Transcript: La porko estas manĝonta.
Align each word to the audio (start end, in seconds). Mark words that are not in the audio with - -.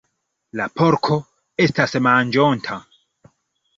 La 0.59 0.65
porko 0.79 1.19
estas 1.67 1.95
manĝonta. 2.07 2.79